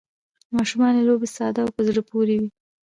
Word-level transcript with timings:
د 0.47 0.49
ماشومانو 0.57 1.05
لوبې 1.07 1.27
ساده 1.35 1.59
او 1.63 1.69
په 1.75 1.81
زړه 1.87 2.01
پورې 2.09 2.35
وي. 2.41 2.49